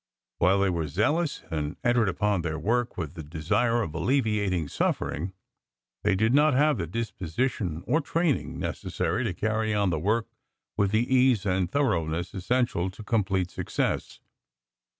While 0.39 0.61
they 0.61 0.69
were 0.71 0.87
zealous 0.87 1.43
and 1.51 1.77
entered 1.83 2.09
upon 2.09 2.41
their 2.41 2.57
work 2.57 2.97
with 2.97 3.13
the 3.13 3.21
desire 3.21 3.83
of 3.83 3.93
alleviating 3.93 4.67
suffering, 4.69 5.31
they 6.01 6.15
did 6.15 6.33
not 6.33 6.55
have 6.55 6.79
the 6.79 6.87
disposition 6.87 7.83
or 7.85 8.01
training 8.01 8.57
necessary 8.57 9.23
to 9.25 9.33
carry 9.35 9.75
on 9.75 9.91
the 9.91 9.99
work 9.99 10.27
with 10.75 10.89
the 10.89 11.07
ease 11.15 11.45
and 11.45 11.69
thoroughness 11.69 12.33
essential 12.33 12.89
to 12.89 13.03
complete 13.03 13.51
success. 13.51 14.19